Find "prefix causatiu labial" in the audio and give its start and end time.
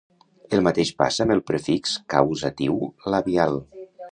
1.51-3.63